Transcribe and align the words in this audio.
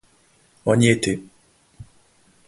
On 0.65 0.79
y 0.81 0.87
était. 0.89 1.21